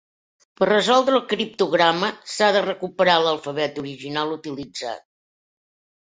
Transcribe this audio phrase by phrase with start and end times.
[0.59, 5.05] Per resoldre el criptograma, s'ha de recuperar l'alfabet original utilitzat.